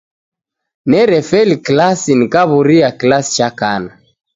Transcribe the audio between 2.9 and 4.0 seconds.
kilasi cha kana.